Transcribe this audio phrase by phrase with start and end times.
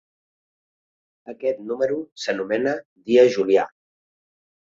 [1.33, 2.73] Aquest número s'anomena
[3.11, 3.67] dia julià.